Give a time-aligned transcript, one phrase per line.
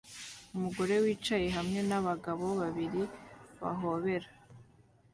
[0.55, 3.01] Umugore wicaye hamwe nabagabo babiri
[3.61, 4.29] bahobera